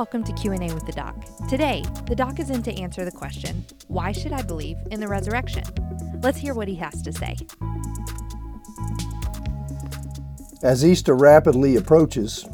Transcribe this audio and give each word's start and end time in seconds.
welcome 0.00 0.24
to 0.24 0.32
Q&A 0.32 0.72
with 0.72 0.86
the 0.86 0.92
Doc. 0.92 1.14
Today, 1.46 1.84
the 2.06 2.16
Doc 2.16 2.40
is 2.40 2.48
in 2.48 2.62
to 2.62 2.72
answer 2.72 3.04
the 3.04 3.12
question, 3.12 3.62
why 3.88 4.12
should 4.12 4.32
I 4.32 4.40
believe 4.40 4.78
in 4.90 4.98
the 4.98 5.06
resurrection? 5.06 5.62
Let's 6.22 6.38
hear 6.38 6.54
what 6.54 6.68
he 6.68 6.74
has 6.76 7.02
to 7.02 7.12
say. 7.12 7.36
As 10.62 10.86
Easter 10.86 11.14
rapidly 11.14 11.76
approaches, 11.76 12.46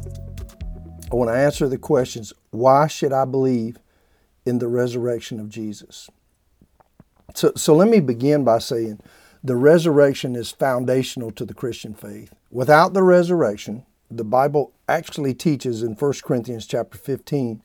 I 1.13 1.15
want 1.15 1.31
to 1.31 1.37
answer 1.37 1.69
the 1.69 1.79
questions, 1.79 2.33
why 2.51 2.89
should 2.89 3.13
I 3.13 3.25
believe 3.25 3.79
in 4.45 4.59
the 4.59 4.67
resurrection 4.67 5.39
of 5.39 5.49
Jesus? 5.49 6.11
So, 7.33 7.53
so 7.55 7.77
let 7.77 7.89
me 7.89 8.01
begin 8.01 8.43
by 8.43 8.59
saying 8.59 8.99
the 9.45 9.55
resurrection 9.55 10.35
is 10.35 10.51
foundational 10.51 11.31
to 11.31 11.45
the 11.45 11.55
Christian 11.55 11.95
faith. 11.95 12.35
Without 12.51 12.93
the 12.93 13.05
resurrection, 13.05 13.87
the 14.11 14.25
Bible 14.25 14.73
actually 14.89 15.35
teaches 15.35 15.83
in 15.83 15.95
1 15.95 16.13
Corinthians 16.25 16.67
chapter 16.67 16.99
15, 16.99 17.63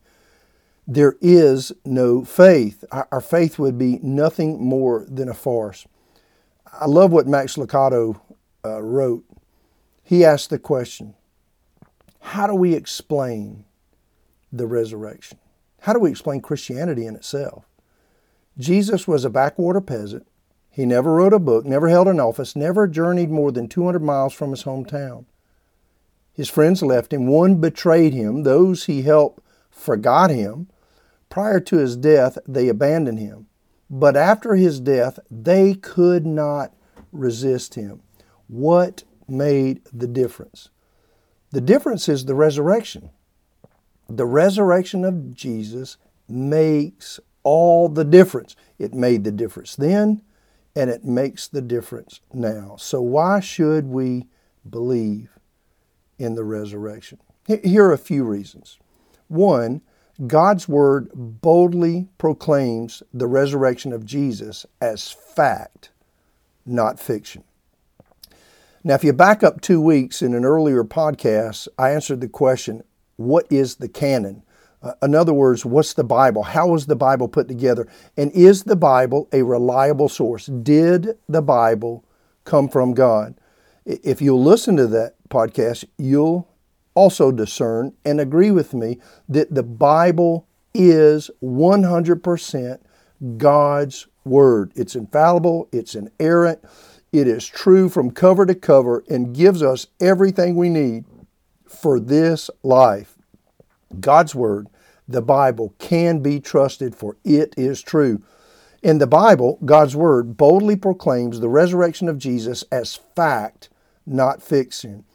there 0.88 1.16
is 1.22 1.72
no 1.86 2.24
faith. 2.26 2.84
Our 2.92 3.22
faith 3.22 3.60
would 3.60 3.78
be 3.78 4.00
nothing 4.02 4.64
more 4.64 5.06
than 5.08 5.30
a 5.30 5.34
farce. 5.34 5.88
I 6.72 6.86
love 6.86 7.12
what 7.12 7.28
Max 7.28 7.56
Lucado 7.56 8.20
uh, 8.66 8.82
wrote. 8.82 9.24
He 10.04 10.26
asked 10.26 10.50
the 10.50 10.60
question 10.60 11.16
How 12.20 12.48
do 12.48 12.56
we 12.56 12.74
explain 12.74 13.66
the 14.52 14.68
resurrection? 14.68 15.38
How 15.82 15.94
do 15.94 16.00
we 16.00 16.12
explain 16.12 16.42
Christianity 16.42 17.06
in 17.06 17.16
itself? 17.16 17.66
Jesus 18.58 19.08
was 19.08 19.24
a 19.24 19.30
backwater 19.30 19.82
peasant. 19.82 20.28
He 20.70 20.86
never 20.86 21.14
wrote 21.14 21.34
a 21.34 21.40
book, 21.40 21.66
never 21.66 21.90
held 21.90 22.08
an 22.08 22.20
office, 22.20 22.56
never 22.56 22.88
journeyed 22.88 23.30
more 23.30 23.52
than 23.52 23.68
200 23.68 24.02
miles 24.02 24.34
from 24.34 24.52
his 24.52 24.64
hometown. 24.64 25.26
His 26.42 26.50
friends 26.50 26.82
left 26.82 27.14
him. 27.14 27.28
One 27.28 27.58
betrayed 27.58 28.16
him. 28.16 28.42
Those 28.42 28.86
he 28.86 29.04
helped 29.04 29.44
forgot 29.70 30.32
him. 30.32 30.70
Prior 31.30 31.60
to 31.60 31.78
his 31.78 31.96
death, 31.96 32.40
they 32.48 32.68
abandoned 32.68 33.20
him. 33.20 33.46
But 33.92 34.18
after 34.18 34.56
his 34.56 34.80
death, 34.80 35.20
they 35.30 35.76
could 35.76 36.26
not 36.26 36.74
resist 37.12 37.76
him. 37.76 38.02
What 38.48 39.04
made 39.28 39.82
the 39.94 40.08
difference? 40.08 40.70
The 41.52 41.62
difference 41.62 42.10
is 42.10 42.26
the 42.26 42.34
resurrection. 42.34 43.12
The 44.10 44.26
resurrection 44.26 45.06
of 45.06 45.36
Jesus 45.36 45.98
makes 46.28 47.20
all 47.44 47.88
the 47.88 48.04
difference. 48.04 48.56
It 48.80 48.96
made 48.96 49.26
the 49.26 49.32
difference 49.32 49.76
then, 49.76 50.24
and 50.76 50.90
it 50.90 51.06
makes 51.06 51.48
the 51.48 51.62
difference 51.62 52.20
now. 52.34 52.78
So, 52.80 53.00
why 53.00 53.42
should 53.42 53.86
we 53.86 54.26
believe 54.68 55.38
in 56.22 56.36
the 56.36 56.44
resurrection? 56.44 57.20
Here 57.48 57.86
are 57.86 57.94
a 57.94 57.98
few 57.98 58.24
reasons. 58.24 58.78
One, 59.28 59.82
God's 60.28 60.68
Word 60.68 61.10
boldly 61.14 62.08
proclaims 62.18 63.02
the 63.14 63.28
resurrection 63.28 63.92
of 63.92 64.06
Jesus 64.06 64.66
as 64.80 65.12
fact, 65.12 65.92
not 66.66 67.00
fiction. 67.00 67.44
Now, 68.84 68.96
if 68.96 69.04
you 69.04 69.14
back 69.14 69.44
up 69.44 69.62
two 69.62 69.82
weeks 69.82 70.22
in 70.22 70.34
an 70.34 70.46
earlier 70.46 70.84
podcast, 70.84 71.68
I 71.78 71.92
answered 71.92 72.22
the 72.22 72.28
question 72.28 72.84
what 73.16 73.46
is 73.52 73.76
the 73.76 73.90
canon? 73.90 74.44
Uh, 74.82 74.94
in 75.04 75.14
other 75.14 75.34
words, 75.34 75.64
what's 75.64 75.94
the 75.94 76.04
Bible? 76.04 76.42
How 76.42 76.68
was 76.68 76.88
the 76.88 76.96
Bible 76.96 77.28
put 77.28 77.48
together? 77.48 77.88
And 78.18 78.32
is 78.32 78.64
the 78.64 78.76
Bible 78.76 79.30
a 79.32 79.44
reliable 79.44 80.10
source? 80.10 80.48
Did 80.48 81.18
the 81.30 81.44
Bible 81.44 82.04
come 82.46 82.68
from 82.68 82.96
God? 82.96 83.36
If 83.86 84.22
you'll 84.22 84.44
listen 84.44 84.78
to 84.78 84.88
that 84.88 85.16
podcast, 85.30 85.86
you'll 85.98 86.48
also 86.94 87.32
discern 87.32 87.94
and 88.06 88.20
agree 88.20 88.52
with 88.52 88.74
me 88.74 89.00
that 89.30 89.54
the 89.54 89.64
Bible 89.64 90.48
is 90.74 91.32
100% 91.42 92.80
God's 93.38 94.08
Word. 94.24 94.72
It's 94.76 94.96
infallible, 94.96 95.68
it's 95.72 95.96
inerrant, 95.96 96.64
it 97.12 97.28
is 97.28 97.48
true 97.48 97.90
from 97.90 98.12
cover 98.12 98.46
to 98.46 98.56
cover, 98.56 99.04
and 99.10 99.36
gives 99.36 99.64
us 99.64 99.88
everything 100.00 100.56
we 100.56 100.70
need 100.70 101.06
for 101.66 102.00
this 102.00 102.50
life. 102.64 103.18
God's 104.00 104.36
Word, 104.36 104.68
the 105.08 105.22
Bible, 105.22 105.74
can 105.80 106.20
be 106.20 106.40
trusted, 106.40 106.96
for 106.96 107.18
it 107.24 107.54
is 107.58 107.82
true. 107.82 108.22
In 108.84 108.98
the 109.00 109.08
Bible, 109.08 109.60
God's 109.66 109.96
Word 109.96 110.38
boldly 110.38 110.76
proclaims 110.76 111.40
the 111.40 111.50
resurrection 111.50 112.08
of 112.08 112.18
Jesus 112.18 112.64
as 112.72 112.96
fact, 113.16 113.70
not 114.06 114.42
fiction. 114.42 115.06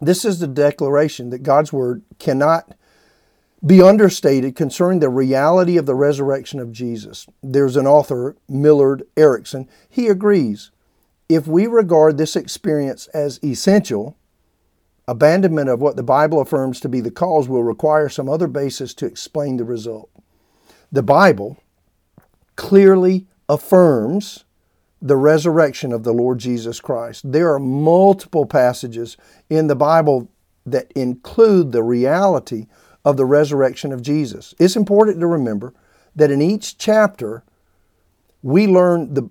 This 0.00 0.24
is 0.24 0.38
the 0.38 0.46
declaration 0.46 1.30
that 1.30 1.42
God's 1.42 1.72
Word 1.72 2.02
cannot 2.18 2.72
be 3.64 3.82
understated 3.82 4.54
concerning 4.54 5.00
the 5.00 5.08
reality 5.08 5.76
of 5.76 5.86
the 5.86 5.94
resurrection 5.94 6.60
of 6.60 6.72
Jesus. 6.72 7.26
There's 7.42 7.76
an 7.76 7.86
author, 7.86 8.36
Millard 8.48 9.02
Erickson. 9.16 9.68
He 9.88 10.06
agrees. 10.06 10.70
If 11.28 11.46
we 11.46 11.66
regard 11.66 12.16
this 12.16 12.36
experience 12.36 13.08
as 13.08 13.42
essential, 13.42 14.16
abandonment 15.08 15.68
of 15.68 15.80
what 15.80 15.96
the 15.96 16.02
Bible 16.02 16.40
affirms 16.40 16.78
to 16.80 16.88
be 16.88 17.00
the 17.00 17.10
cause 17.10 17.48
will 17.48 17.64
require 17.64 18.08
some 18.08 18.28
other 18.28 18.46
basis 18.46 18.94
to 18.94 19.06
explain 19.06 19.56
the 19.56 19.64
result. 19.64 20.10
The 20.92 21.02
Bible 21.02 21.58
clearly 22.54 23.26
affirms 23.48 24.44
the 25.00 25.16
resurrection 25.16 25.92
of 25.92 26.02
the 26.02 26.12
Lord 26.12 26.38
Jesus 26.38 26.80
Christ. 26.80 27.30
There 27.30 27.52
are 27.52 27.60
multiple 27.60 28.46
passages 28.46 29.16
in 29.48 29.68
the 29.68 29.76
Bible 29.76 30.30
that 30.66 30.90
include 30.92 31.72
the 31.72 31.82
reality 31.82 32.66
of 33.04 33.16
the 33.16 33.24
resurrection 33.24 33.92
of 33.92 34.02
Jesus. 34.02 34.54
It's 34.58 34.76
important 34.76 35.20
to 35.20 35.26
remember 35.26 35.72
that 36.16 36.30
in 36.30 36.42
each 36.42 36.78
chapter, 36.78 37.44
we 38.42 38.66
learn 38.66 39.14
the, 39.14 39.30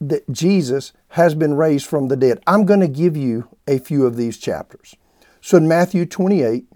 that 0.00 0.30
Jesus 0.30 0.92
has 1.08 1.34
been 1.34 1.54
raised 1.54 1.86
from 1.86 2.08
the 2.08 2.16
dead. 2.16 2.42
I'm 2.46 2.66
going 2.66 2.80
to 2.80 2.88
give 2.88 3.16
you 3.16 3.48
a 3.66 3.78
few 3.78 4.04
of 4.06 4.16
these 4.16 4.36
chapters. 4.36 4.94
So 5.40 5.56
in 5.56 5.66
Matthew 5.66 6.06
28, 6.06 6.66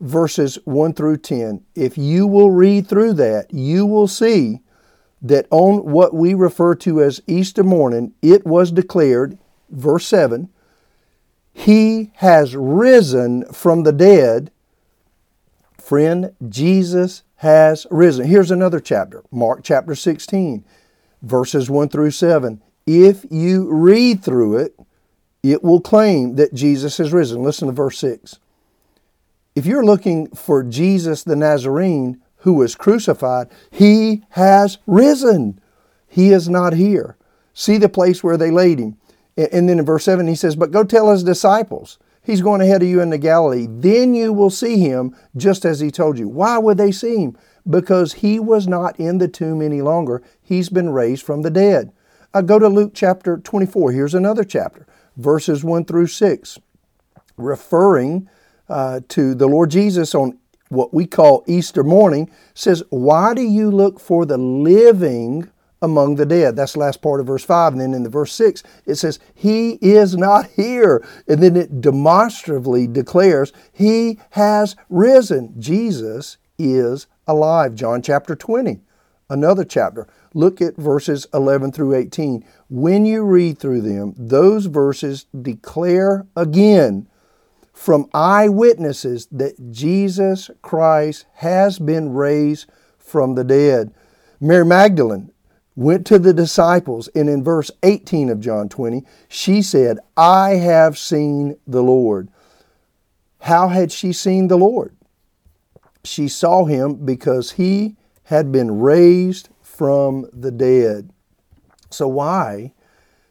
verses 0.00 0.58
1 0.64 0.94
through 0.94 1.18
10, 1.18 1.64
if 1.74 1.96
you 1.96 2.26
will 2.26 2.50
read 2.50 2.88
through 2.88 3.14
that, 3.14 3.52
you 3.52 3.86
will 3.86 4.08
see 4.08 4.60
that 5.22 5.46
on 5.50 5.84
what 5.90 6.14
we 6.14 6.34
refer 6.34 6.74
to 6.74 7.02
as 7.02 7.22
Easter 7.26 7.64
morning, 7.64 8.12
it 8.22 8.46
was 8.46 8.70
declared, 8.70 9.38
verse 9.70 10.06
7, 10.06 10.48
He 11.52 12.12
has 12.16 12.54
risen 12.54 13.44
from 13.52 13.82
the 13.82 13.92
dead. 13.92 14.50
Friend, 15.78 16.34
Jesus 16.48 17.22
has 17.36 17.86
risen. 17.90 18.26
Here's 18.26 18.50
another 18.50 18.80
chapter, 18.80 19.22
Mark 19.30 19.60
chapter 19.62 19.94
16, 19.94 20.64
verses 21.22 21.70
1 21.70 21.88
through 21.88 22.10
7. 22.10 22.62
If 22.86 23.24
you 23.30 23.70
read 23.72 24.22
through 24.22 24.58
it, 24.58 24.78
it 25.42 25.62
will 25.62 25.80
claim 25.80 26.36
that 26.36 26.54
Jesus 26.54 26.98
has 26.98 27.12
risen. 27.12 27.42
Listen 27.42 27.68
to 27.68 27.72
verse 27.72 27.98
6. 27.98 28.38
If 29.54 29.64
you're 29.64 29.84
looking 29.84 30.28
for 30.28 30.62
Jesus 30.62 31.22
the 31.22 31.36
Nazarene, 31.36 32.20
who 32.46 32.52
was 32.52 32.76
crucified, 32.76 33.48
he 33.72 34.22
has 34.30 34.78
risen. 34.86 35.60
He 36.06 36.30
is 36.30 36.48
not 36.48 36.74
here. 36.74 37.16
See 37.52 37.76
the 37.76 37.88
place 37.88 38.22
where 38.22 38.36
they 38.36 38.52
laid 38.52 38.78
him. 38.78 38.96
And 39.36 39.68
then 39.68 39.80
in 39.80 39.84
verse 39.84 40.04
7, 40.04 40.28
he 40.28 40.36
says, 40.36 40.54
But 40.54 40.70
go 40.70 40.84
tell 40.84 41.10
his 41.10 41.24
disciples, 41.24 41.98
he's 42.22 42.42
going 42.42 42.60
ahead 42.60 42.82
of 42.82 42.88
you 42.88 43.00
into 43.00 43.18
Galilee. 43.18 43.66
Then 43.68 44.14
you 44.14 44.32
will 44.32 44.50
see 44.50 44.78
him 44.78 45.12
just 45.36 45.64
as 45.64 45.80
he 45.80 45.90
told 45.90 46.20
you. 46.20 46.28
Why 46.28 46.56
would 46.56 46.78
they 46.78 46.92
see 46.92 47.16
him? 47.16 47.36
Because 47.68 48.12
he 48.12 48.38
was 48.38 48.68
not 48.68 49.00
in 49.00 49.18
the 49.18 49.26
tomb 49.26 49.60
any 49.60 49.82
longer. 49.82 50.22
He's 50.40 50.68
been 50.68 50.90
raised 50.90 51.24
from 51.24 51.42
the 51.42 51.50
dead. 51.50 51.90
Uh, 52.32 52.42
go 52.42 52.60
to 52.60 52.68
Luke 52.68 52.92
chapter 52.94 53.38
24. 53.38 53.90
Here's 53.90 54.14
another 54.14 54.44
chapter, 54.44 54.86
verses 55.16 55.64
1 55.64 55.84
through 55.86 56.06
6, 56.06 56.60
referring 57.36 58.28
uh, 58.68 59.00
to 59.08 59.34
the 59.34 59.48
Lord 59.48 59.72
Jesus 59.72 60.14
on 60.14 60.38
what 60.68 60.92
we 60.92 61.06
call 61.06 61.44
Easter 61.46 61.84
morning, 61.84 62.30
says, 62.54 62.82
Why 62.90 63.34
do 63.34 63.42
you 63.42 63.70
look 63.70 64.00
for 64.00 64.26
the 64.26 64.38
living 64.38 65.50
among 65.82 66.16
the 66.16 66.26
dead? 66.26 66.56
That's 66.56 66.72
the 66.72 66.80
last 66.80 67.02
part 67.02 67.20
of 67.20 67.26
verse 67.26 67.44
5. 67.44 67.74
And 67.74 67.80
then 67.80 67.94
in 67.94 68.02
the 68.02 68.08
verse 68.08 68.32
6, 68.32 68.62
it 68.84 68.96
says, 68.96 69.18
He 69.34 69.72
is 69.82 70.16
not 70.16 70.46
here. 70.50 71.06
And 71.28 71.42
then 71.42 71.56
it 71.56 71.80
demonstratively 71.80 72.86
declares, 72.86 73.52
He 73.72 74.18
has 74.30 74.76
risen. 74.88 75.54
Jesus 75.60 76.38
is 76.58 77.06
alive. 77.26 77.74
John 77.74 78.02
chapter 78.02 78.34
20, 78.34 78.80
another 79.28 79.64
chapter. 79.64 80.06
Look 80.34 80.60
at 80.60 80.76
verses 80.76 81.26
11 81.32 81.72
through 81.72 81.94
18. 81.94 82.44
When 82.68 83.06
you 83.06 83.22
read 83.22 83.58
through 83.58 83.82
them, 83.82 84.14
those 84.16 84.66
verses 84.66 85.26
declare 85.40 86.26
again 86.36 87.08
from 87.76 88.08
eyewitnesses 88.14 89.28
that 89.30 89.70
Jesus 89.70 90.50
Christ 90.62 91.26
has 91.34 91.78
been 91.78 92.12
raised 92.14 92.68
from 92.98 93.34
the 93.34 93.44
dead. 93.44 93.92
Mary 94.40 94.64
Magdalene 94.64 95.30
went 95.76 96.06
to 96.06 96.18
the 96.18 96.32
disciples, 96.32 97.08
and 97.14 97.28
in 97.28 97.44
verse 97.44 97.70
18 97.82 98.30
of 98.30 98.40
John 98.40 98.68
20, 98.68 99.04
she 99.28 99.60
said, 99.60 99.98
I 100.16 100.54
have 100.54 100.98
seen 100.98 101.56
the 101.66 101.82
Lord. 101.82 102.28
How 103.40 103.68
had 103.68 103.92
she 103.92 104.12
seen 104.12 104.48
the 104.48 104.58
Lord? 104.58 104.96
she 106.06 106.28
saw 106.28 106.64
him 106.64 106.94
because 107.04 107.52
he 107.52 107.96
had 108.24 108.50
been 108.50 108.80
raised 108.80 109.48
from 109.60 110.26
the 110.32 110.50
dead. 110.50 111.10
So, 111.90 112.08
why 112.08 112.72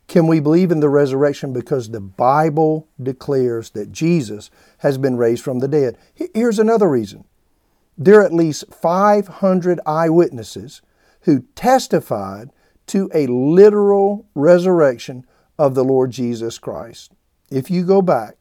can 0.07 0.27
we 0.27 0.39
believe 0.39 0.71
in 0.71 0.79
the 0.79 0.89
resurrection? 0.89 1.51
Because 1.51 1.89
the 1.89 1.99
Bible 1.99 2.87
declares 3.01 3.71
that 3.71 3.91
Jesus 3.91 4.51
has 4.79 4.97
been 4.97 5.17
raised 5.17 5.43
from 5.43 5.59
the 5.59 5.67
dead. 5.67 5.97
Here's 6.13 6.59
another 6.59 6.89
reason 6.89 7.25
there 7.97 8.19
are 8.19 8.25
at 8.25 8.33
least 8.33 8.65
500 8.73 9.79
eyewitnesses 9.85 10.81
who 11.21 11.45
testified 11.55 12.51
to 12.87 13.09
a 13.13 13.25
literal 13.27 14.27
resurrection 14.35 15.25
of 15.57 15.75
the 15.75 15.83
Lord 15.83 16.11
Jesus 16.11 16.59
Christ. 16.59 17.13
If 17.49 17.71
you 17.71 17.85
go 17.85 18.01
back 18.01 18.35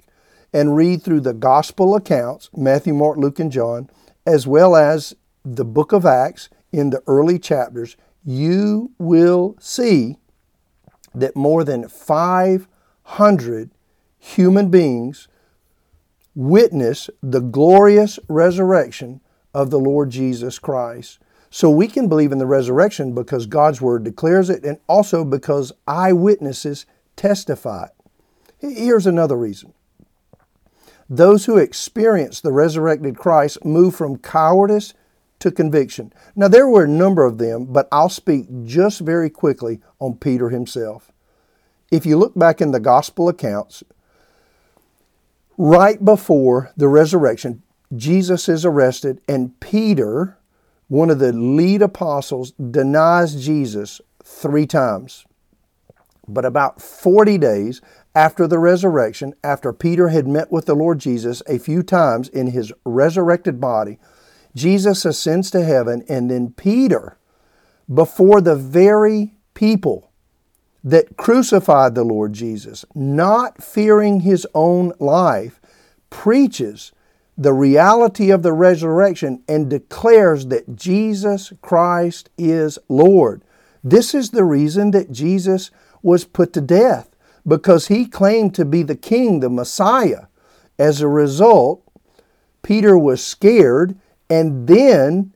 and 0.52 0.76
read 0.76 1.02
through 1.02 1.20
the 1.20 1.32
gospel 1.32 1.94
accounts, 1.94 2.50
Matthew, 2.54 2.94
Mark, 2.94 3.16
Luke, 3.16 3.38
and 3.38 3.50
John, 3.50 3.88
as 4.26 4.46
well 4.46 4.76
as 4.76 5.14
the 5.44 5.64
book 5.64 5.92
of 5.92 6.04
Acts 6.04 6.48
in 6.72 6.90
the 6.90 7.02
early 7.06 7.38
chapters, 7.38 7.96
you 8.24 8.90
will 8.98 9.56
see 9.60 10.16
that 11.14 11.36
more 11.36 11.64
than 11.64 11.88
500 11.88 13.70
human 14.18 14.70
beings 14.70 15.28
witness 16.34 17.08
the 17.22 17.40
glorious 17.40 18.18
resurrection 18.28 19.20
of 19.52 19.70
the 19.70 19.78
Lord 19.78 20.10
Jesus 20.10 20.58
Christ. 20.58 21.18
So 21.50 21.70
we 21.70 21.86
can 21.86 22.08
believe 22.08 22.32
in 22.32 22.38
the 22.38 22.46
resurrection 22.46 23.14
because 23.14 23.46
God's 23.46 23.80
Word 23.80 24.02
declares 24.02 24.50
it 24.50 24.64
and 24.64 24.78
also 24.88 25.24
because 25.24 25.72
eyewitnesses 25.86 26.84
testify. 27.14 27.86
Here's 28.58 29.06
another 29.06 29.36
reason. 29.36 29.72
Those 31.08 31.44
who 31.44 31.58
experience 31.58 32.40
the 32.40 32.50
resurrected 32.50 33.16
Christ 33.16 33.64
move 33.64 33.94
from 33.94 34.18
cowardice 34.18 34.94
to 35.44 35.52
conviction. 35.52 36.10
Now, 36.34 36.48
there 36.48 36.66
were 36.66 36.84
a 36.84 36.88
number 36.88 37.22
of 37.22 37.36
them, 37.36 37.66
but 37.66 37.86
I'll 37.92 38.08
speak 38.08 38.46
just 38.64 39.00
very 39.00 39.28
quickly 39.28 39.80
on 40.00 40.16
Peter 40.16 40.48
himself. 40.48 41.12
If 41.90 42.06
you 42.06 42.16
look 42.16 42.34
back 42.34 42.62
in 42.62 42.72
the 42.72 42.80
gospel 42.80 43.28
accounts, 43.28 43.84
right 45.58 46.02
before 46.02 46.72
the 46.78 46.88
resurrection, 46.88 47.62
Jesus 47.94 48.48
is 48.48 48.64
arrested, 48.64 49.20
and 49.28 49.60
Peter, 49.60 50.38
one 50.88 51.10
of 51.10 51.18
the 51.18 51.34
lead 51.34 51.82
apostles, 51.82 52.52
denies 52.52 53.44
Jesus 53.44 54.00
three 54.24 54.66
times. 54.66 55.26
But 56.26 56.46
about 56.46 56.80
40 56.80 57.36
days 57.36 57.82
after 58.14 58.46
the 58.46 58.58
resurrection, 58.58 59.34
after 59.44 59.74
Peter 59.74 60.08
had 60.08 60.26
met 60.26 60.50
with 60.50 60.64
the 60.64 60.74
Lord 60.74 61.00
Jesus 61.00 61.42
a 61.46 61.58
few 61.58 61.82
times 61.82 62.30
in 62.30 62.46
his 62.46 62.72
resurrected 62.86 63.60
body, 63.60 63.98
Jesus 64.54 65.04
ascends 65.04 65.50
to 65.50 65.64
heaven, 65.64 66.04
and 66.08 66.30
then 66.30 66.52
Peter, 66.52 67.16
before 67.92 68.40
the 68.40 68.56
very 68.56 69.34
people 69.54 70.10
that 70.82 71.16
crucified 71.16 71.94
the 71.94 72.04
Lord 72.04 72.32
Jesus, 72.32 72.84
not 72.94 73.62
fearing 73.62 74.20
his 74.20 74.46
own 74.54 74.92
life, 74.98 75.60
preaches 76.10 76.92
the 77.36 77.52
reality 77.52 78.30
of 78.30 78.42
the 78.42 78.52
resurrection 78.52 79.42
and 79.48 79.68
declares 79.68 80.46
that 80.46 80.76
Jesus 80.76 81.52
Christ 81.62 82.30
is 82.38 82.78
Lord. 82.88 83.42
This 83.82 84.14
is 84.14 84.30
the 84.30 84.44
reason 84.44 84.92
that 84.92 85.10
Jesus 85.10 85.70
was 86.02 86.24
put 86.24 86.52
to 86.52 86.60
death, 86.60 87.10
because 87.46 87.88
he 87.88 88.06
claimed 88.06 88.54
to 88.54 88.64
be 88.64 88.82
the 88.82 88.94
king, 88.94 89.40
the 89.40 89.50
Messiah. 89.50 90.26
As 90.78 91.00
a 91.00 91.08
result, 91.08 91.82
Peter 92.62 92.96
was 92.96 93.24
scared, 93.24 93.96
and 94.30 94.66
then, 94.66 95.32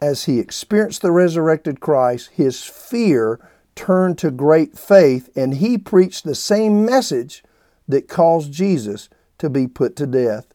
as 0.00 0.24
he 0.24 0.38
experienced 0.38 1.02
the 1.02 1.10
resurrected 1.10 1.80
Christ, 1.80 2.30
his 2.32 2.64
fear 2.64 3.40
turned 3.74 4.18
to 4.18 4.30
great 4.30 4.78
faith, 4.78 5.30
and 5.36 5.54
he 5.54 5.78
preached 5.78 6.24
the 6.24 6.34
same 6.34 6.84
message 6.84 7.42
that 7.86 8.08
caused 8.08 8.52
Jesus 8.52 9.08
to 9.38 9.48
be 9.48 9.66
put 9.66 9.96
to 9.96 10.06
death. 10.06 10.52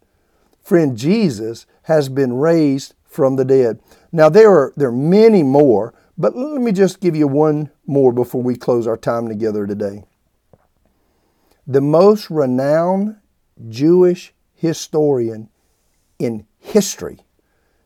Friend, 0.61 0.97
Jesus 0.97 1.65
has 1.83 2.09
been 2.09 2.33
raised 2.33 2.93
from 3.05 3.35
the 3.35 3.45
dead. 3.45 3.79
Now, 4.11 4.29
there 4.29 4.51
are, 4.51 4.73
there 4.75 4.89
are 4.89 4.91
many 4.91 5.43
more, 5.43 5.93
but 6.17 6.35
let 6.35 6.61
me 6.61 6.71
just 6.71 6.99
give 6.99 7.15
you 7.15 7.27
one 7.27 7.69
more 7.85 8.11
before 8.11 8.41
we 8.41 8.55
close 8.55 8.87
our 8.87 8.97
time 8.97 9.27
together 9.27 9.67
today. 9.67 10.05
The 11.65 11.81
most 11.81 12.29
renowned 12.29 13.17
Jewish 13.69 14.33
historian 14.55 15.49
in 16.19 16.45
history, 16.59 17.19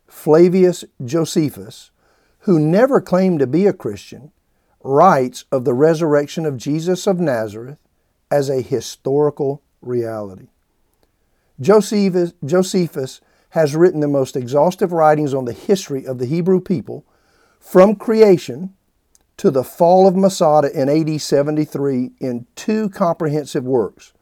Flavius 0.08 0.86
Josephus, 1.04 1.92
who 2.40 2.60
never 2.60 3.02
claimed 3.02 3.40
to 3.40 3.48
be 3.48 3.68
a 3.68 3.74
Christian, 3.74 4.32
writes 4.84 5.46
of 5.52 5.66
the 5.66 5.74
resurrection 5.74 6.46
of 6.46 6.58
Jesus 6.58 7.08
of 7.08 7.20
Nazareth 7.20 7.80
as 8.32 8.50
a 8.50 8.62
historical 8.62 9.62
reality. 9.82 10.48
Josephus, 11.60 12.34
Josephus 12.46 13.22
has 13.50 13.76
written 13.76 14.00
the 14.00 14.08
most 14.08 14.36
exhaustive 14.36 14.92
writings 14.92 15.34
on 15.34 15.46
the 15.46 15.54
history 15.54 16.06
of 16.06 16.20
the 16.20 16.26
Hebrew 16.26 16.62
people 16.62 17.06
from 17.60 17.96
creation 17.96 18.74
to 19.38 19.52
the 19.52 19.64
fall 19.64 20.08
of 20.08 20.16
Masada 20.16 20.72
in 20.80 20.90
AD 20.90 21.22
73 21.22 22.12
in 22.20 22.46
two 22.56 22.90
comprehensive 22.90 23.64
works 23.64 24.14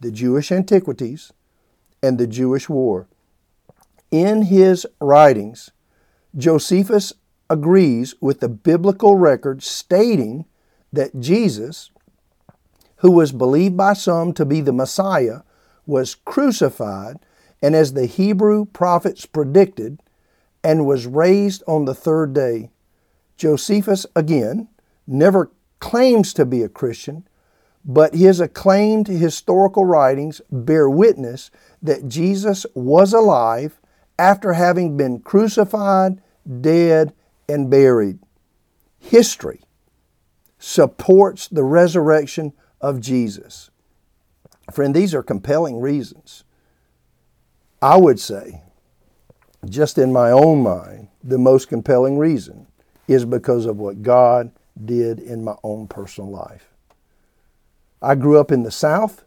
the 0.00 0.10
Jewish 0.10 0.52
Antiquities 0.52 1.32
and 2.02 2.18
the 2.18 2.26
Jewish 2.26 2.68
War. 2.68 3.08
In 4.14 4.42
his 4.42 4.86
writings, 5.00 5.72
Josephus 6.36 7.14
agrees 7.50 8.14
with 8.20 8.38
the 8.38 8.48
biblical 8.48 9.16
record 9.16 9.60
stating 9.60 10.44
that 10.92 11.18
Jesus, 11.18 11.90
who 12.98 13.10
was 13.10 13.32
believed 13.32 13.76
by 13.76 13.92
some 13.94 14.32
to 14.34 14.44
be 14.44 14.60
the 14.60 14.72
Messiah, 14.72 15.40
was 15.84 16.14
crucified, 16.14 17.16
and 17.60 17.74
as 17.74 17.94
the 17.94 18.06
Hebrew 18.06 18.66
prophets 18.66 19.26
predicted, 19.26 19.98
and 20.62 20.86
was 20.86 21.08
raised 21.08 21.64
on 21.66 21.84
the 21.84 21.92
third 21.92 22.32
day. 22.32 22.70
Josephus, 23.36 24.06
again, 24.14 24.68
never 25.08 25.50
claims 25.80 26.32
to 26.34 26.44
be 26.44 26.62
a 26.62 26.68
Christian, 26.68 27.26
but 27.84 28.14
his 28.14 28.38
acclaimed 28.38 29.08
historical 29.08 29.84
writings 29.84 30.40
bear 30.52 30.88
witness 30.88 31.50
that 31.82 32.06
Jesus 32.06 32.64
was 32.76 33.12
alive 33.12 33.80
after 34.18 34.52
having 34.52 34.96
been 34.96 35.20
crucified, 35.20 36.20
dead, 36.60 37.12
and 37.48 37.70
buried. 37.70 38.18
History 38.98 39.60
supports 40.58 41.48
the 41.48 41.64
resurrection 41.64 42.52
of 42.80 43.00
Jesus. 43.00 43.70
Friend, 44.72 44.94
these 44.94 45.14
are 45.14 45.22
compelling 45.22 45.80
reasons. 45.80 46.44
I 47.82 47.96
would 47.96 48.18
say, 48.18 48.62
just 49.68 49.98
in 49.98 50.12
my 50.12 50.30
own 50.30 50.62
mind, 50.62 51.08
the 51.22 51.38
most 51.38 51.68
compelling 51.68 52.18
reason 52.18 52.66
is 53.08 53.24
because 53.24 53.66
of 53.66 53.76
what 53.78 54.02
God 54.02 54.50
did 54.82 55.18
in 55.18 55.44
my 55.44 55.54
own 55.62 55.86
personal 55.86 56.30
life. 56.30 56.70
I 58.00 58.14
grew 58.14 58.38
up 58.38 58.50
in 58.50 58.62
the 58.62 58.70
South, 58.70 59.24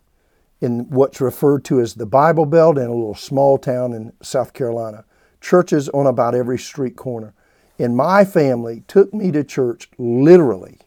in 0.62 0.90
what's 0.90 1.22
referred 1.22 1.64
to 1.66 1.80
as 1.80 1.94
the 1.94 2.06
Bible 2.06 2.46
Belt, 2.46 2.78
in 2.78 2.86
a 2.86 2.94
little 2.94 3.16
small 3.16 3.58
town 3.58 3.94
in 3.94 4.14
South 4.22 4.54
Carolina. 4.54 5.06
Churches 5.40 5.88
on 5.90 6.08
about 6.08 6.36
every 6.36 6.58
street 6.58 6.96
corner. 6.96 7.34
And 7.80 7.96
my 7.96 8.26
family 8.26 8.84
took 8.88 9.14
me 9.14 9.32
to 9.32 9.44
church 9.44 9.90
literally 9.98 10.80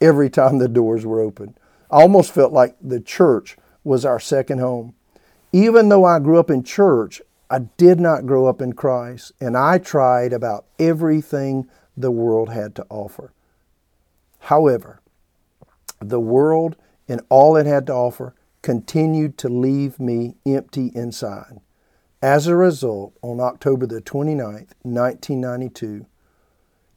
every 0.00 0.30
time 0.30 0.58
the 0.58 0.68
doors 0.68 1.04
were 1.04 1.20
open. 1.20 1.56
I 1.90 2.00
almost 2.00 2.32
felt 2.32 2.52
like 2.52 2.76
the 2.80 3.00
church 3.00 3.56
was 3.84 4.04
our 4.04 4.18
second 4.18 4.58
home. 4.58 4.94
Even 5.52 5.88
though 5.88 6.04
I 6.04 6.18
grew 6.18 6.38
up 6.38 6.50
in 6.50 6.62
church, 6.62 7.20
I 7.50 7.60
did 7.76 8.00
not 8.00 8.26
grow 8.26 8.46
up 8.46 8.60
in 8.60 8.72
Christ, 8.72 9.32
and 9.40 9.56
I 9.56 9.78
tried 9.78 10.32
about 10.32 10.64
everything 10.78 11.68
the 11.96 12.10
world 12.10 12.48
had 12.48 12.74
to 12.76 12.86
offer. 12.90 13.32
However, 14.40 15.00
the 16.00 16.20
world 16.20 16.76
and 17.08 17.20
all 17.28 17.56
it 17.56 17.66
had 17.66 17.86
to 17.86 17.92
offer 17.92 18.34
continued 18.66 19.38
to 19.38 19.48
leave 19.48 20.00
me 20.00 20.34
empty 20.44 20.90
inside. 20.92 21.60
As 22.20 22.48
a 22.48 22.56
result, 22.56 23.16
on 23.22 23.38
October 23.38 23.86
the 23.86 24.00
29th, 24.00 24.72
1992, 24.82 26.04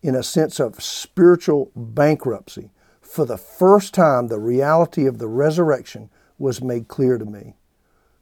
in 0.02 0.16
a 0.16 0.24
sense 0.24 0.60
of 0.60 0.82
spiritual 0.82 1.72
bankruptcy, 1.76 2.72
for 3.04 3.24
the 3.24 3.38
first 3.38 3.94
time, 3.94 4.30
the 4.30 4.40
reality 4.40 5.06
of 5.06 5.20
the 5.20 5.28
resurrection 5.28 6.10
was 6.40 6.60
made 6.60 6.88
clear 6.88 7.20
to 7.20 7.26
me. 7.26 7.54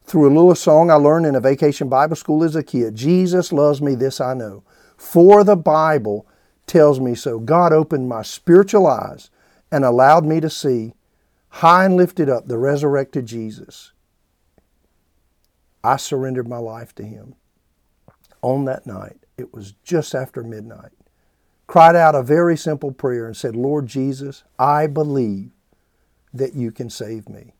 Through 0.04 0.28
a 0.28 0.36
little 0.36 0.54
song 0.54 0.90
I 0.90 0.96
learned 0.96 1.24
in 1.24 1.34
a 1.34 1.40
vacation 1.40 1.88
Bible 1.88 2.16
school 2.16 2.44
as 2.44 2.54
a 2.54 2.62
kid 2.62 2.96
Jesus 2.96 3.50
loves 3.50 3.80
me, 3.80 3.94
this 3.94 4.20
I 4.20 4.34
know. 4.34 4.62
For 4.98 5.42
the 5.42 5.56
Bible 5.56 6.26
tells 6.66 7.00
me 7.00 7.14
so. 7.14 7.38
God 7.38 7.72
opened 7.72 8.10
my 8.10 8.20
spiritual 8.20 8.86
eyes 8.86 9.30
and 9.72 9.86
allowed 9.86 10.26
me 10.26 10.38
to 10.40 10.50
see 10.50 10.92
high 11.50 11.84
and 11.84 11.96
lifted 11.96 12.28
up 12.28 12.46
the 12.46 12.58
resurrected 12.58 13.26
Jesus. 13.26 13.92
I 15.84 15.96
surrendered 15.96 16.48
my 16.48 16.58
life 16.58 16.94
to 16.96 17.02
Him. 17.04 17.34
on 18.42 18.64
that 18.66 18.86
night, 18.86 19.18
it 19.36 19.52
was 19.52 19.72
just 19.84 20.14
after 20.14 20.42
midnight, 20.42 20.92
cried 21.66 21.96
out 21.96 22.14
a 22.14 22.22
very 22.22 22.56
simple 22.56 22.92
prayer 22.92 23.26
and 23.26 23.36
said, 23.36 23.56
Lord 23.56 23.86
Jesus, 23.86 24.44
I 24.58 24.86
believe 24.86 25.50
that 26.32 26.54
you 26.54 26.70
can 26.70 26.90
save 26.90 27.28
me. 27.28 27.54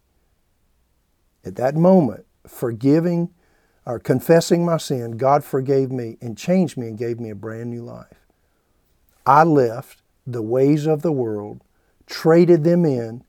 At 1.44 1.56
that 1.56 1.74
moment, 1.74 2.26
forgiving 2.46 3.30
or 3.86 3.98
confessing 3.98 4.64
my 4.64 4.76
sin, 4.76 5.12
God 5.12 5.44
forgave 5.44 5.90
me 5.90 6.16
and 6.20 6.36
changed 6.38 6.76
me 6.76 6.88
and 6.88 6.98
gave 6.98 7.18
me 7.18 7.30
a 7.30 7.34
brand 7.34 7.70
new 7.70 7.82
life. 7.82 8.26
I 9.26 9.44
left 9.44 10.02
the 10.26 10.42
ways 10.42 10.86
of 10.86 11.02
the 11.02 11.12
world, 11.12 11.62
traded 12.06 12.64
them 12.64 12.84
in 12.84 13.24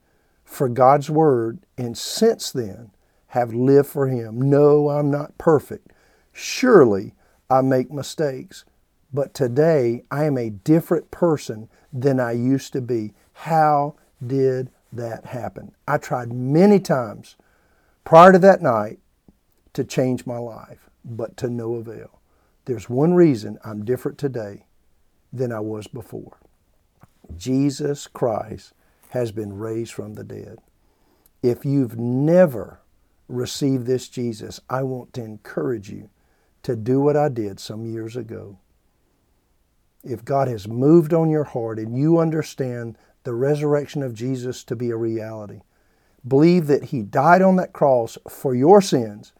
for 0.50 0.68
God's 0.68 1.08
Word, 1.08 1.60
and 1.78 1.96
since 1.96 2.50
then 2.50 2.90
have 3.28 3.54
lived 3.54 3.88
for 3.88 4.08
Him. 4.08 4.42
No, 4.50 4.90
I'm 4.90 5.08
not 5.08 5.38
perfect. 5.38 5.92
Surely 6.32 7.14
I 7.48 7.60
make 7.62 7.92
mistakes. 7.92 8.64
But 9.12 9.32
today 9.32 10.02
I 10.10 10.24
am 10.24 10.36
a 10.36 10.50
different 10.50 11.12
person 11.12 11.68
than 11.92 12.18
I 12.18 12.32
used 12.32 12.72
to 12.72 12.80
be. 12.80 13.12
How 13.32 13.94
did 14.24 14.70
that 14.92 15.26
happen? 15.26 15.72
I 15.86 15.98
tried 15.98 16.32
many 16.32 16.80
times 16.80 17.36
prior 18.04 18.32
to 18.32 18.38
that 18.40 18.60
night 18.60 18.98
to 19.74 19.84
change 19.84 20.26
my 20.26 20.38
life, 20.38 20.90
but 21.04 21.36
to 21.38 21.48
no 21.48 21.74
avail. 21.74 22.20
There's 22.64 22.90
one 22.90 23.14
reason 23.14 23.56
I'm 23.64 23.84
different 23.84 24.18
today 24.18 24.66
than 25.32 25.52
I 25.52 25.60
was 25.60 25.86
before. 25.86 26.38
Jesus 27.36 28.08
Christ 28.08 28.72
has 29.10 29.32
been 29.32 29.58
raised 29.58 29.92
from 29.92 30.14
the 30.14 30.24
dead. 30.24 30.58
If 31.42 31.64
you've 31.64 31.98
never 31.98 32.80
received 33.28 33.86
this 33.86 34.08
Jesus, 34.08 34.60
I 34.68 34.82
want 34.82 35.12
to 35.14 35.24
encourage 35.24 35.90
you 35.90 36.10
to 36.62 36.76
do 36.76 37.00
what 37.00 37.16
I 37.16 37.28
did 37.28 37.58
some 37.58 37.86
years 37.86 38.16
ago. 38.16 38.58
If 40.02 40.24
God 40.24 40.48
has 40.48 40.68
moved 40.68 41.12
on 41.12 41.28
your 41.28 41.44
heart 41.44 41.78
and 41.78 41.96
you 41.96 42.18
understand 42.18 42.96
the 43.24 43.34
resurrection 43.34 44.02
of 44.02 44.14
Jesus 44.14 44.64
to 44.64 44.76
be 44.76 44.90
a 44.90 44.96
reality, 44.96 45.60
believe 46.26 46.66
that 46.68 46.84
He 46.84 47.02
died 47.02 47.42
on 47.42 47.56
that 47.56 47.72
cross 47.72 48.16
for 48.28 48.54
your 48.54 48.80
sins, 48.80 49.32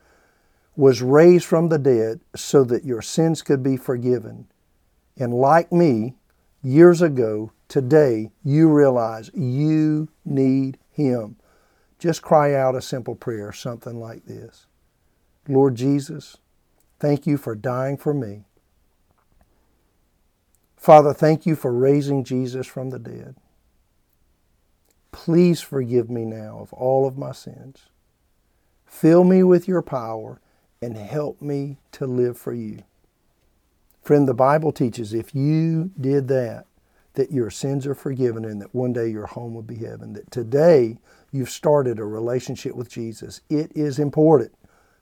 was 0.77 1.03
raised 1.03 1.45
from 1.45 1.69
the 1.69 1.79
dead 1.79 2.21
so 2.35 2.65
that 2.65 2.85
your 2.85 3.03
sins 3.03 3.43
could 3.43 3.63
be 3.63 3.77
forgiven. 3.77 4.47
And 5.17 5.35
like 5.35 5.71
me, 5.71 6.15
years 6.63 7.03
ago, 7.03 7.53
today, 7.71 8.31
you 8.45 8.69
realize 8.69 9.31
you 9.33 10.09
need 10.27 10.77
Him. 10.91 11.37
Just 11.99 12.21
cry 12.21 12.55
out 12.55 12.77
a 12.77 12.83
simple 12.83 13.15
prayer, 13.15 13.53
something 13.53 13.99
like 13.99 14.27
this 14.27 14.67
Lord 15.49 15.77
Jesus, 15.77 16.37
thank 16.99 17.27
you 17.27 17.39
for 17.39 17.55
dying 17.55 17.97
for 17.97 18.13
me. 18.13 18.45
Father, 20.77 21.15
thank 21.15 21.47
you 21.47 21.57
for 21.57 21.73
raising 21.73 22.25
Jesus 22.25 22.67
from 22.67 22.91
the 22.91 22.99
dead. 22.99 23.37
Please 25.13 25.61
forgive 25.61 26.09
me 26.09 26.25
now 26.25 26.59
of 26.61 26.73
all 26.73 27.07
of 27.07 27.19
my 27.19 27.33
sins. 27.33 27.87
Fill 28.87 29.25
me 29.25 29.43
with 29.43 29.69
your 29.69 29.83
power 29.83 30.41
and 30.81 30.97
help 30.97 31.43
me 31.43 31.79
to 31.93 32.07
live 32.07 32.39
for 32.39 32.55
you. 32.55 32.83
Friend, 34.03 34.27
the 34.27 34.35
Bible 34.35 34.73
teaches 34.73 35.13
if 35.13 35.35
you 35.35 35.91
did 36.01 36.29
that, 36.29 36.67
that 37.21 37.31
your 37.31 37.51
sins 37.51 37.87
are 37.87 37.95
forgiven 37.95 38.47
and 38.47 38.63
that 38.63 38.75
one 38.75 38.95
day 38.95 39.07
your 39.07 39.27
home 39.27 39.53
will 39.53 39.61
be 39.61 39.77
heaven. 39.77 40.15
That 40.15 40.31
today 40.31 40.97
you've 41.31 41.51
started 41.51 41.99
a 41.99 42.05
relationship 42.07 42.75
with 42.75 42.89
Jesus. 42.89 43.43
It 43.51 43.71
is 43.75 43.99
important 43.99 44.55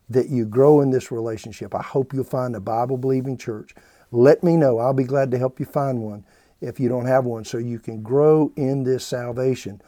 that 0.09 0.29
you 0.29 0.45
grow 0.45 0.81
in 0.81 0.91
this 0.91 1.13
relationship. 1.13 1.77
I 1.77 1.83
hope 1.83 2.13
you'll 2.13 2.25
find 2.25 2.57
a 2.57 2.61
Bible 2.61 2.97
believing 2.97 3.37
church. 3.37 3.73
Let 4.11 4.43
me 4.43 4.57
know. 4.57 4.79
I'll 4.79 4.95
be 4.95 5.05
glad 5.05 5.31
to 5.31 5.39
help 5.39 5.61
you 5.61 5.67
find 5.67 6.03
one 6.03 6.25
if 6.61 6.81
you 6.81 6.89
don't 6.89 7.07
have 7.07 7.25
one 7.25 7.45
so 7.45 7.57
you 7.57 7.79
can 7.79 8.03
grow 8.03 8.53
in 8.57 8.83
this 8.83 9.07
salvation. 9.07 9.81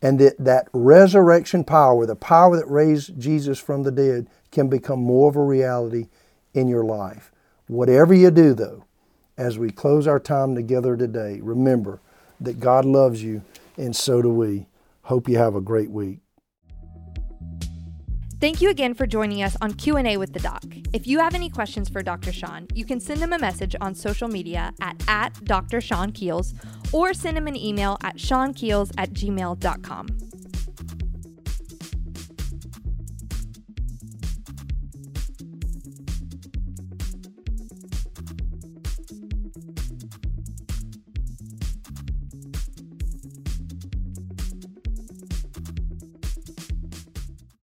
And 0.00 0.20
that, 0.20 0.36
that 0.38 0.68
resurrection 0.72 1.64
power, 1.64 2.06
the 2.06 2.14
power 2.14 2.56
that 2.56 2.70
raised 2.70 3.18
Jesus 3.18 3.58
from 3.58 3.82
the 3.82 3.90
dead, 3.90 4.28
can 4.52 4.68
become 4.68 5.00
more 5.00 5.28
of 5.28 5.34
a 5.34 5.42
reality 5.42 6.06
in 6.54 6.68
your 6.68 6.84
life. 6.84 7.32
Whatever 7.66 8.14
you 8.14 8.30
do, 8.30 8.54
though, 8.54 8.84
as 9.36 9.58
we 9.58 9.70
close 9.70 10.06
our 10.06 10.20
time 10.20 10.54
together 10.54 10.96
today, 10.96 11.40
remember 11.42 12.00
that 12.40 12.60
God 12.60 12.84
loves 12.84 13.22
you 13.22 13.42
and 13.76 13.94
so 13.94 14.22
do 14.22 14.28
we. 14.28 14.66
Hope 15.02 15.28
you 15.28 15.38
have 15.38 15.54
a 15.54 15.60
great 15.60 15.90
week. 15.90 16.20
Thank 18.40 18.60
you 18.60 18.70
again 18.70 18.94
for 18.94 19.06
joining 19.06 19.42
us 19.44 19.56
on 19.60 19.74
Q&A 19.74 20.16
with 20.16 20.32
the 20.32 20.40
doc. 20.40 20.64
If 20.92 21.06
you 21.06 21.20
have 21.20 21.34
any 21.34 21.48
questions 21.48 21.88
for 21.88 22.02
Dr. 22.02 22.32
Sean, 22.32 22.66
you 22.74 22.84
can 22.84 22.98
send 22.98 23.20
him 23.20 23.32
a 23.32 23.38
message 23.38 23.76
on 23.80 23.94
social 23.94 24.26
media 24.26 24.72
at, 24.80 25.00
at 25.06 25.44
Dr. 25.44 25.80
Sean 25.80 26.10
Keels 26.10 26.52
or 26.92 27.14
send 27.14 27.38
him 27.38 27.46
an 27.46 27.54
email 27.54 27.98
at 28.02 28.16
seankeels 28.16 28.90
at 28.98 29.12
gmail.com. 29.12 30.08